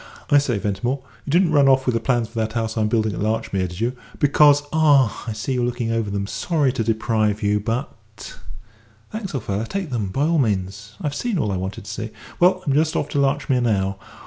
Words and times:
"I 0.31 0.39
say, 0.39 0.57
Ventimore, 0.57 1.03
you 1.25 1.29
didn't 1.31 1.51
run 1.51 1.67
off 1.69 1.85
with 1.85 1.93
the 1.93 1.99
plans 2.01 2.27
for 2.27 2.39
that 2.39 2.53
house 2.53 2.75
I'm 2.75 2.87
building 2.87 3.13
at 3.13 3.19
Larchmere, 3.19 3.67
did 3.67 3.79
you? 3.79 3.95
Because 4.17 4.63
ah, 4.73 5.25
I 5.27 5.33
see 5.33 5.53
you're 5.53 5.63
looking 5.63 5.91
over 5.91 6.09
them. 6.09 6.25
Sorry 6.25 6.73
to 6.73 6.83
deprive 6.83 7.43
you, 7.43 7.59
but" 7.59 8.35
"Thanks, 9.11 9.35
old 9.35 9.43
fellow, 9.43 9.63
take 9.63 9.91
them, 9.91 10.07
by 10.07 10.23
all 10.25 10.39
means. 10.39 10.95
I've 11.03 11.13
seen 11.13 11.37
all 11.37 11.51
I 11.51 11.57
wanted 11.57 11.85
to 11.85 11.91
see." 11.91 12.09
"Well, 12.39 12.63
I'm 12.65 12.73
just 12.73 12.95
off 12.95 13.09
to 13.09 13.19
Larchmere 13.19 13.61
now. 13.61 13.99